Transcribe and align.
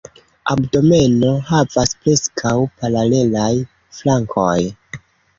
Abdomeno 0.51 1.27
havas 1.49 1.91
preskaŭ 2.05 2.53
paralelaj 2.79 3.51
flankoj. 3.99 4.57